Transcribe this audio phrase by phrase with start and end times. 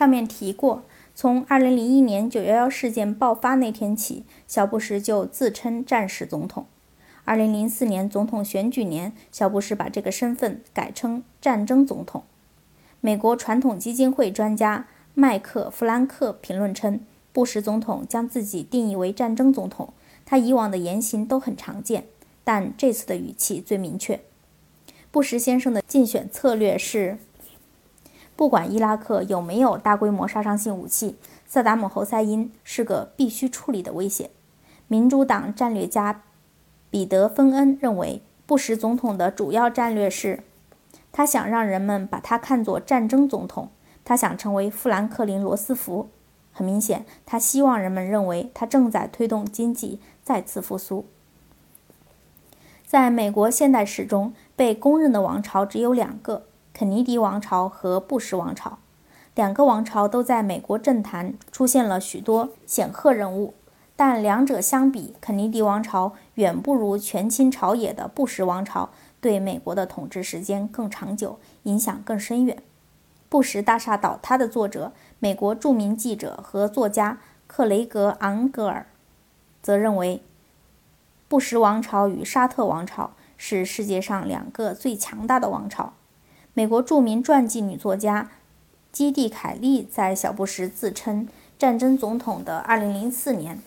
[0.00, 0.82] 上面提过，
[1.14, 6.64] 从2001年911事件爆发那天起，小布什就自称战时总统。
[7.26, 12.22] 2004年总统选举年，小布什把这个身份改称战争总统。
[13.02, 17.00] 美国传统基金会专家麦克弗兰克评论称，
[17.34, 19.92] 布什总统将自己定义为战争总统。
[20.24, 22.06] 他以往的言行都很常见，
[22.42, 24.18] 但这次的语气最明确。
[25.10, 27.18] 布什先生的竞选策略是：
[28.40, 34.30] 不管伊拉克有没有大规模杀伤性武器，萨达姆·侯赛因是个必须处理的威胁。
[34.88, 36.22] 民主党战略家
[36.88, 40.42] 彼得·芬恩认为，布什总统的主要战略是，
[41.12, 43.68] 他想让人们把他看作战争总统，
[44.06, 46.08] 他想成为富兰克林·罗斯福。
[46.50, 51.04] 很明显，他希望人们认为他正在推动经济再次复苏。
[52.86, 56.46] 在美国现代史中，被公认的王朝只有两个：
[56.80, 58.78] 肯尼迪王朝和布什王朝。
[59.34, 63.52] 两个王朝都在美国政坛出现了许多显赫人物，
[63.96, 68.88] 但两者相比，肯尼迪王朝远不如权倾朝野的布什王朝
[69.20, 72.62] 对美国的统治时间更长久，影响更深远。
[73.28, 74.92] 布什大厦倒塌的作者。
[75.18, 78.86] 美国著名记者和作家克雷格·昂格尔
[79.60, 80.22] 则认为，
[81.28, 85.92] 布什王朝与沙特王朝是世界上两个最强大的王朝。
[86.52, 88.28] 美国著名传记女作家
[88.90, 93.62] 基蒂·凯利在小布什自称“战争总统”的2004年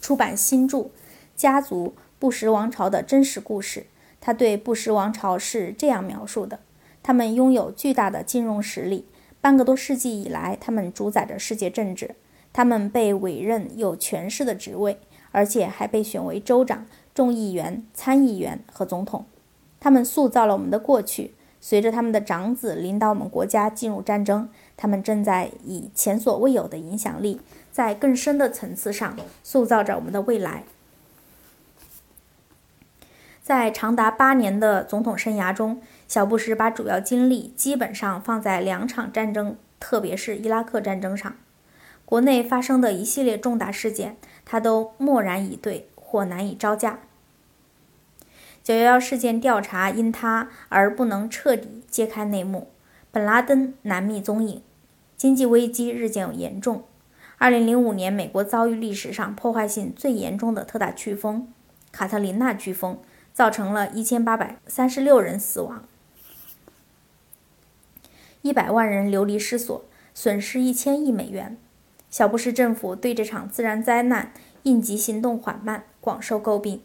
[0.00, 0.78] 出版新著
[1.34, 3.80] 《家族布什王朝的真实故事》。
[4.20, 6.60] 他对布什王朝是这样描述的
[7.02, 9.06] ：“他们拥有巨大的金融实力。”
[9.40, 12.14] 半个多世纪以来，他们主宰着世界政治。
[12.52, 14.98] 他们被委任有权势的职位，
[15.32, 19.24] 而且还被选为州长、众议员、参议员和总统。
[19.80, 21.32] 他们塑造了我们的过去。
[21.60, 27.40] 随着他们的长子领导我们国家进入战争，他们正在以前所未有的影响力，
[27.70, 30.64] 在更深的层次上塑造着我们的未来。
[33.42, 41.34] 在长达八年的总统生涯中，小布什把主要精力基本上放在两场战争，特别是伊拉克战争上。
[42.04, 47.00] 国内发生的一系列重大事件，他都漠然以对或难以招架。
[48.62, 52.68] 九幺幺事件调查因他而不能彻底揭开内幕，
[53.10, 54.62] 本拉登难觅踪影，
[55.16, 56.84] 经济危机日渐严重。
[57.38, 61.50] 二零零五年，美国遭遇历史上破坏性最严重的特大飓风——
[61.90, 62.98] 卡特琳娜飓风，
[63.32, 65.82] 造成了一千八百三十六人死亡。
[68.42, 69.82] 一百万人流离失所，
[70.12, 71.56] 损失一千亿美元。
[72.10, 74.32] 小布什政府对这场自然灾难
[74.64, 76.82] 应急行动缓慢，广受诟病。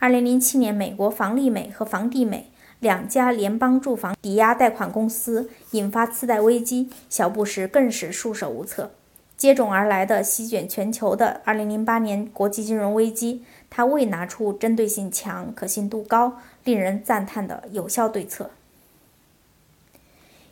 [0.00, 8.92] 二零零七年，美国房利美和房地美两家联邦住房抵押贷款公司引发次贷危机，小布什更是束手无策。
[9.36, 18.50] 接踵而来的席卷全球的二零零八年国际金融危机，他未拿出针对性强、可信度高、令人赞叹的有效对策。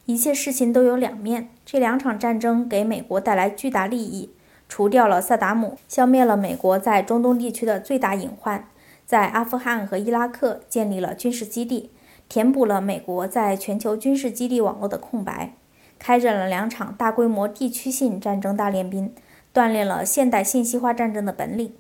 [0.07, 1.51] 一切事情都有两面。
[1.65, 4.31] 这两场战争给美国带来巨大利益，
[4.69, 8.69] 除掉了萨达姆，消灭了美国在中东地区的最大隐患，
[9.07, 11.91] 在阿富汗和伊拉克建立了军事基地，
[12.29, 15.53] 填补了美国在全球军事基地网络的空白，
[15.97, 19.15] 开展了两场大规模地区性战争大练兵，
[19.55, 21.73] 锻炼了现代信息化战争的本领，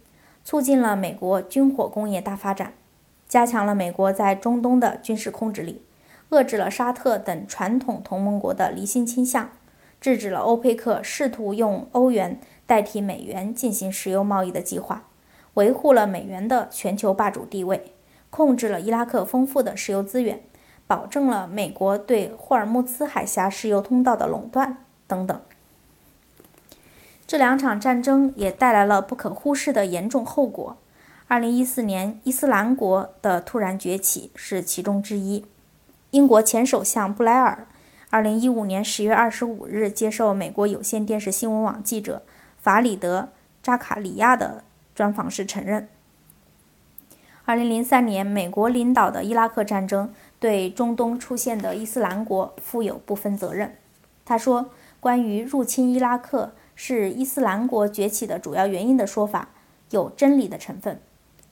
[0.44, 2.74] 促进了美国军火工业大发展，
[3.28, 5.82] 加强了美国在中东的军事控制力。
[6.30, 9.50] 遏制了沙特等传统同盟国的离心倾向，
[10.00, 15.04] 制止了欧佩克试图用欧元代替美元进行石油贸易的计划，
[15.56, 17.92] 维护了美元的全球霸主地位，
[18.30, 20.42] 控制了伊拉克丰富的石油资源，
[20.86, 25.40] 保证了美国对霍尔木兹海峡石油通道的垄断等等。
[27.26, 30.76] 这两场战争也带来了不可忽视的严重后果。
[31.26, 35.44] 二零一四年伊斯兰国的突然崛起是其中之一。
[36.10, 37.66] 英国前首相布莱尔，
[38.10, 42.22] 二零一五年十月二十五日接受美国有线电视新闻网记者
[42.58, 43.20] 法里德·
[43.60, 44.62] 扎卡里亚的
[44.96, 45.88] 专访时承认，
[47.44, 53.76] 二零零三年美国领导的伊拉克战争对中东出现的伊斯兰国负有部分责任。
[54.24, 59.50] 他说：“关于入侵伊拉克是伊斯兰国崛起的主要原因的说法，
[59.90, 60.98] 有真理的成分。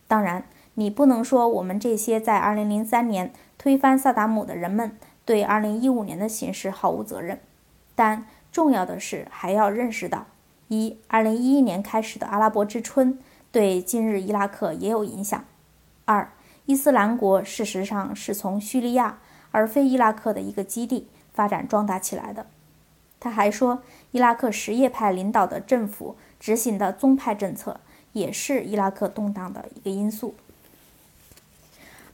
[0.09, 7.39] 当然，你不能说我们这些在二零零三年。”推翻萨达姆的人们对2015年的形势毫无责任，
[7.95, 10.27] 但重要的是还要认识到：
[10.69, 13.19] 一，2011年开始的阿拉伯之春
[13.55, 15.43] 对今日伊拉克也有影响；
[16.07, 16.29] 二，
[16.67, 19.19] 伊斯兰国事实上是从叙利亚
[19.53, 22.47] 而非伊拉克的一个基地发展壮大起来的。
[23.21, 23.81] 他还说，
[24.11, 27.79] 伊拉克什叶派领导的政府执行的宗派政策
[28.13, 30.35] 也是伊拉克动荡的一个因素。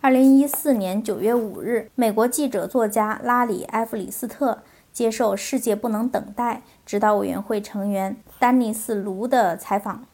[0.03, 10.05] 二零一四年九月五日，美国记者作家拉里·埃弗里斯特接受《世界不能等待》指导委员会成员丹尼斯·卢的采访，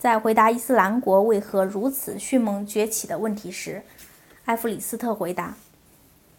[0.00, 3.82] 在回答伊斯兰国为何如此迅猛崛起的问题时，
[4.46, 5.56] 埃弗里斯特回答：“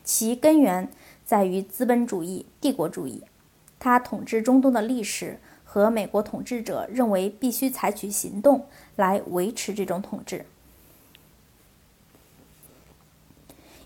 [0.04, 0.90] 其根源
[1.24, 3.24] 在于资本主义帝国主义，
[3.78, 8.66] 它统治中东的历史和美国统治者认为必须采取行动
[8.96, 10.44] 来维持这种统治。”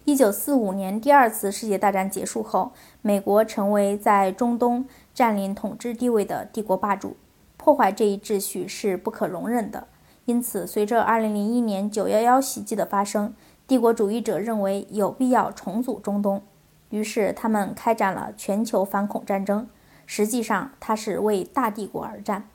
[0.05, 2.71] 一九四五年，第二次世界大战结束后，
[3.01, 7.17] 美国成为在中东占领统治地位的帝国霸主，
[7.65, 9.87] 破坏这一秩序是不可容忍的。
[10.25, 13.33] 因此，随着二零零一年九幺幺袭击的发生，
[13.67, 16.43] 帝国主义者认为有必要重组中东，
[16.91, 19.67] 于是他们开展了全球反恐战争。
[20.05, 22.47] 实际上，它是为大帝国而战。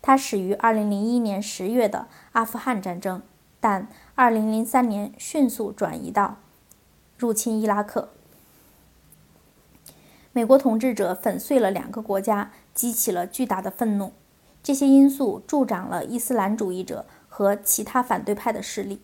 [0.00, 3.20] 它始于二零零一年十月的阿富汗战争，
[3.60, 6.38] 但二零零三年迅速转移到。
[7.18, 8.08] 入侵伊拉克，
[10.32, 14.14] 美国统治者粉碎了两个国家，激起了巨大的愤怒。
[14.64, 19.00] 这些因素助长了伊斯兰主义者和其他反对派的势力。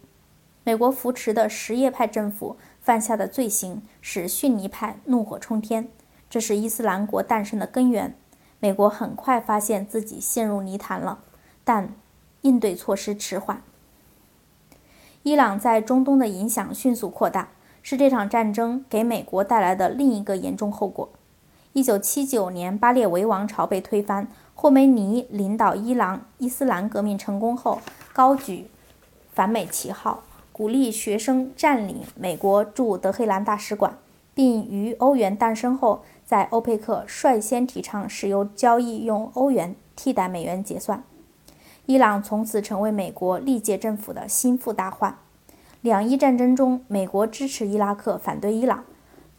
[0.65, 5.87] 美国扶持的什叶派政府犯下的罪行使逊尼派怒火冲天，
[6.29, 8.17] 这是伊斯兰国诞生的根源。
[8.59, 11.21] 美国很快发现自己陷入泥潭了，
[11.63, 11.95] 但
[12.41, 13.63] 应对措施迟缓。
[15.23, 17.51] 伊朗在中东的影响迅速扩大。
[17.83, 21.09] 是这场战争给美国带来的另一个严重后果。
[21.73, 24.27] 一九七九年，巴列维王朝被推翻，
[24.57, 27.81] 霍梅尼领导伊朗伊斯兰革命成功后，
[28.13, 28.67] 高举
[29.33, 33.97] 反美旗号，鼓励学生占领美国驻德黑兰大使馆，
[34.35, 41.05] 并于欧元诞生后，在欧佩克率先提倡石油交易用欧元替代美元结算。
[41.87, 45.17] 伊朗从此成为美国历届政府的心腹大患。
[45.83, 48.85] 两伊战争中，美国支持伊拉克，反对伊朗。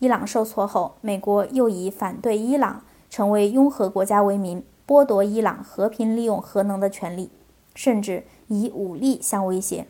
[0.02, 7.30] 伊朗受挫后，美国又以反对伊朗成为拥核国家为名，剥夺伊朗和平利用核能的权利，
[7.76, 9.86] 甚至以武力相威胁。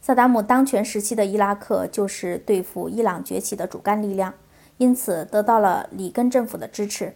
[0.00, 4.34] 萨达姆当权时期的伊拉克就是对付伊朗崛起的主干力量，
[4.78, 7.14] 因此得到了里根政府的支持。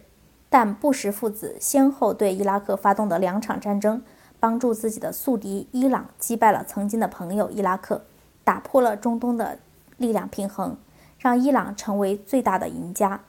[0.49, 4.03] 但布什父子先后对伊拉克发动的两场战争。
[4.39, 8.03] 帮助自己的宿敌伊朗击败了曾经的朋友伊拉克，
[8.43, 9.57] 打破了中东的
[9.97, 10.77] 力量平衡，
[11.17, 13.21] 让伊朗成为最大的赢家。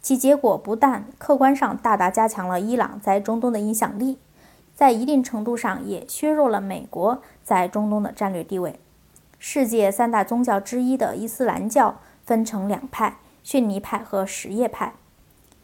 [0.00, 4.18] 其结果不但客观上大大加强了伊朗在中东的影响力，
[4.74, 8.78] 在一定程度上也削弱了美国在中东的战略地位。
[9.38, 14.94] 世界三大宗教之一的伊斯兰教分成两派：逊尼派和什叶派。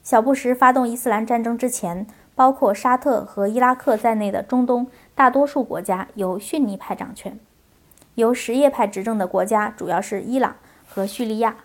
[0.03, 2.07] 小布什发动伊斯兰战争之前。
[2.37, 7.39] 包括沙特和伊拉克在内的中东大多数国家由逊尼派掌权，
[8.15, 10.57] 由什叶派执政的国家主要是伊朗
[10.91, 11.57] 和叙利亚。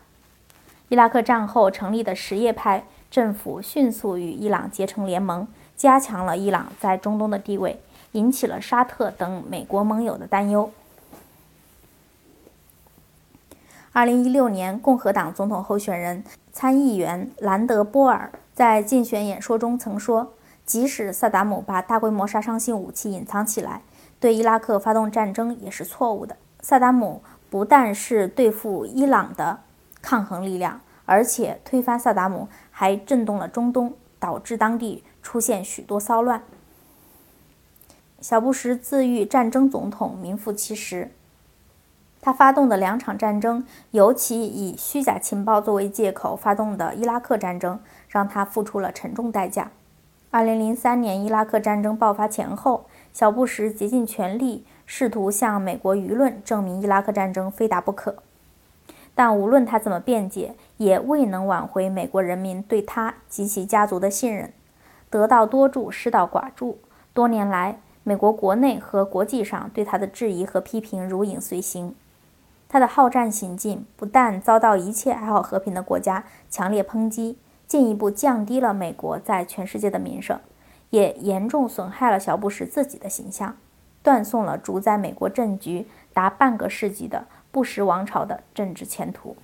[0.90, 7.82] 伊拉克战后成立的什叶派政府迅速与伊朗结成联盟，加强了伊朗在中东的地位，
[8.12, 10.72] 引起了沙特等美国盟友的担忧。
[13.92, 20.34] 二零一六年，共和党总统候选人参议员兰德波尔在竞选演说中曾说。
[20.66, 23.84] 即使萨达姆把大规模杀伤性武器隐藏起来，
[24.20, 26.36] 对伊拉克发动战争也是错误的。
[26.60, 29.60] 萨达姆不但是对付伊朗的
[30.02, 36.42] 抗衡力量，而且推翻萨达姆还震动了中东，导致当地出现许多骚乱。
[38.20, 41.12] 小布什自诩战争总统，名副其实。
[42.22, 49.70] 他发动的两场战争，尤其以虚假情报作为借口发动的伊拉克战争，让他付出了沉重代价。
[50.32, 58.16] 二零零三年伊拉克战争爆发前后，小布什竭尽全力试图向美国舆论证明伊拉克战争非打不可，
[59.14, 64.54] 但无论他怎么辩解，也未能挽回美国人民对他及其家族的信任。
[65.10, 66.80] 得道多助，失道寡助。
[67.14, 71.96] 多年来，美国国内和国际上对他的质疑和批评如影随形。
[72.68, 77.38] 他的好战行径不但遭到一切爱好和平的国家强烈抨击。
[77.68, 80.40] 进一步降低了美国在全世界的名声，
[80.92, 83.58] 也严重损害了小布什自己的形象，
[84.06, 89.36] 断送了主宰美国政局达半个世纪的布什王朝的政治前途。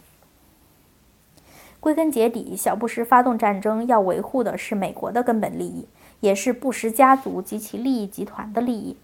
[1.79, 5.87] 归根结底，小布什发动战争要维护的是美国的根本利益，
[6.19, 8.95] 也是布什家族及其利益集团的利益。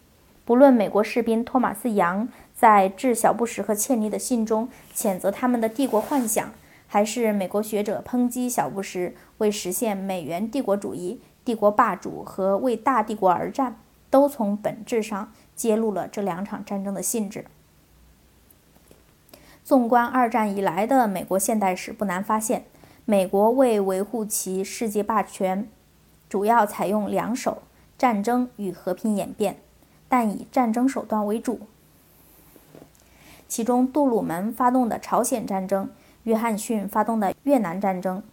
[0.45, 6.51] 不论美国士兵托马斯·杨在致小布什和切尼的信中谴责他们的帝国幻想。
[6.89, 13.77] 还是美国学者抨击小布什为实现美元帝国主义、帝国霸主和为大帝国而战，
[14.09, 17.45] 都从本质上揭露了这两场战争的性质。
[19.63, 22.63] 纵观二战以来的美国现代史，不难发现，
[23.03, 25.67] 美国为维护其世界霸权，
[26.29, 27.63] 主要采用两手：
[27.97, 29.57] 战争与和平演变，
[30.07, 31.59] 但以战争手段为主。
[33.49, 35.89] 其中，杜鲁门发动的朝鲜战争，
[36.23, 38.23] 约翰逊发动的越南战争，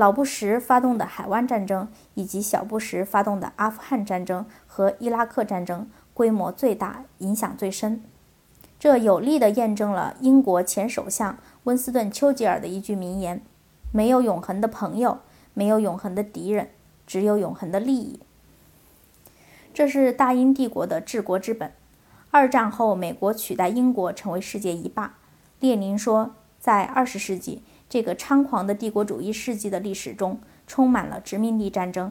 [0.00, 8.02] 老布什发动的海湾战争，以及小布什发动的阿富汗战争和伊拉克战争，规模最大，影响最深。
[8.78, 13.42] 这有力地验证了英国前首相温斯顿·丘吉尔的一句名言
[13.92, 15.18] ：“没有永恒的朋友，
[15.52, 16.70] 没有永恒的敌人，
[17.06, 18.20] 只有永恒的利益。”
[19.74, 21.70] 这是大英帝国的治国之本。
[22.30, 25.16] 二战后，美国取代英国成为世界一霸。
[25.58, 32.10] 列宁说，在二十世纪这个猖狂的帝国主义世纪的历史中，充满了殖民地战争。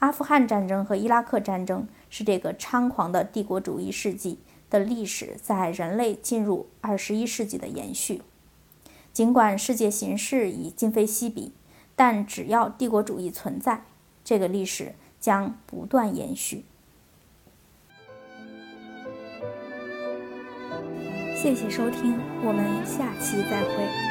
[0.00, 4.40] 阿富汗战争和伊拉克战争是这个猖狂的帝国主义世纪。
[4.68, 8.22] 的历史在人类进入二十一世纪的延续。
[9.12, 11.52] 尽管世界形势已今非昔比，
[11.94, 13.84] 但只要帝国主义存在，
[14.24, 16.64] 这个历史将不断延续。
[21.36, 24.05] 谢谢收听，我们下期再会。